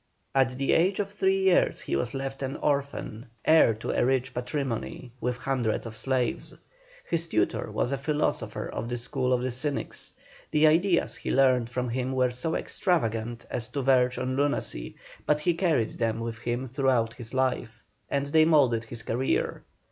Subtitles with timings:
[0.33, 4.33] At the age of three years he was left an orphan, heir to a rich
[4.33, 6.55] patrimony, with hundreds of slaves.
[7.05, 10.13] His tutor was a philosopher of the school of the Cynics;
[10.49, 14.95] the ideas he learned from him were so extravagant as to verge on lunacy,
[15.27, 19.61] but he carried them with him throughout his life, and they moulded his career.